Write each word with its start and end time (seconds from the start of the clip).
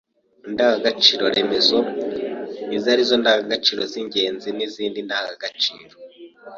indangagaciro 0.47 1.23
remezo 1.35 1.77
ari 2.91 3.03
zo 3.09 3.15
ndangagaciro 3.21 3.81
z’ingenzi 3.91 4.47
n’izindi 4.57 4.99
ndangagaciro 5.07 5.95